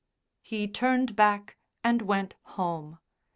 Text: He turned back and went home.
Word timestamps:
He 0.41 0.67
turned 0.67 1.15
back 1.15 1.57
and 1.83 2.01
went 2.01 2.33
home. 2.41 2.97